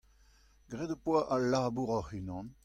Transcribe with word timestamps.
Graet 0.75 0.93
ho 0.95 0.97
poa 1.09 1.21
al 1.37 1.47
labour 1.57 1.87
hoc'h-unan. 1.93 2.51